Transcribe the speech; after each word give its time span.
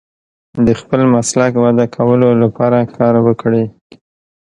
د 0.65 0.67
خپل 0.79 1.01
مسلک 1.13 1.53
وده 1.63 1.85
کولو 1.95 2.29
لپاره 2.43 2.77
کار 2.95 3.13
وکړئ. 3.25 3.65